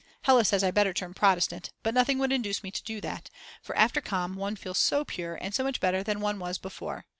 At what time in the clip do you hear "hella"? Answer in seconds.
0.23-0.43